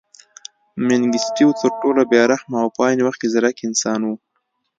منګیسټیو 0.87 1.49
تر 1.61 1.71
ټولو 1.81 2.01
بې 2.11 2.21
رحمه 2.31 2.57
او 2.63 2.69
په 2.75 2.81
عین 2.87 2.99
وخت 3.03 3.19
کې 3.21 3.31
ځیرک 3.33 3.57
انسان 3.67 3.99
و. 4.05 4.09